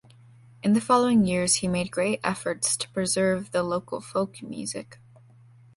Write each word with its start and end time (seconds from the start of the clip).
In 0.63 0.73
the 0.73 0.81
following 0.81 1.25
years 1.27 1.57
he 1.57 1.67
made 1.67 1.91
great 1.91 2.21
efforts 2.23 2.75
to 2.75 2.89
preserve 2.89 3.51
the 3.51 3.61
local 3.61 4.01
folk 4.01 4.41
music. 4.41 4.97